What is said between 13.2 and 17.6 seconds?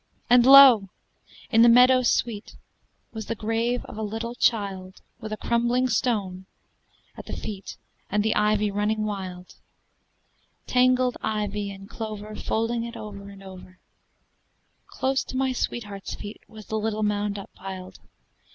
and over: Close to my sweetheart's feet was the little mound up